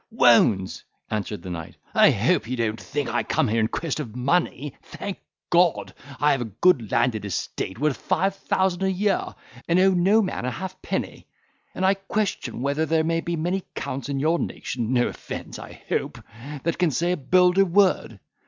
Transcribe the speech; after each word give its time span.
"Waunds!" 0.09 0.83
answered 1.11 1.43
the 1.43 1.51
knight, 1.51 1.77
"I 1.93 2.09
hope 2.09 2.47
you 2.49 2.57
don't 2.57 2.81
think 2.81 3.07
I 3.07 3.21
come 3.21 3.47
here 3.47 3.59
in 3.59 3.67
quest 3.67 3.99
of 3.99 4.15
money. 4.15 4.75
Thank 4.81 5.19
God! 5.51 5.93
I 6.19 6.31
have 6.31 6.41
a 6.41 6.45
good 6.45 6.91
landed 6.91 7.23
estate 7.23 7.77
worth 7.77 7.97
five 7.97 8.33
thousand 8.33 8.81
a 8.81 8.91
year, 8.91 9.35
and 9.67 9.77
owe 9.79 9.91
no 9.91 10.23
man 10.23 10.43
a 10.43 10.49
halfpenny; 10.49 11.27
and 11.75 11.85
I 11.85 11.93
question 11.93 12.63
whether 12.63 12.87
there 12.87 13.03
be 13.03 13.35
many 13.35 13.61
counts 13.75 14.09
in 14.09 14.19
your 14.19 14.39
nation—no 14.39 15.07
offence, 15.09 15.59
I 15.59 15.83
hope—that 15.87 16.79
can 16.79 16.89
say 16.89 17.11
a 17.11 17.17
bolder 17.17 17.63
word. 17.65 18.19